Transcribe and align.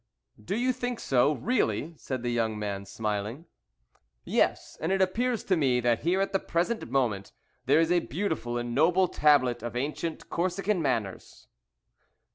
"Do 0.43 0.55
you 0.55 0.73
think 0.73 0.99
so, 0.99 1.33
really?" 1.33 1.93
said 1.95 2.23
the 2.23 2.31
young 2.31 2.57
man, 2.57 2.85
smiling. 2.87 3.45
"Yes, 4.25 4.75
and 4.81 4.91
it 4.91 4.99
appears 4.99 5.43
to 5.43 5.55
me 5.55 5.79
that 5.79 5.99
here 5.99 6.19
at 6.21 6.33
the 6.33 6.39
present 6.39 6.89
moment 6.89 7.33
there 7.67 7.79
is 7.79 7.91
a 7.91 7.99
beautiful 7.99 8.57
and 8.57 8.73
noble 8.73 9.07
tablet 9.07 9.61
of 9.61 9.75
ancient 9.75 10.27
Corsican 10.31 10.81
manners." 10.81 11.45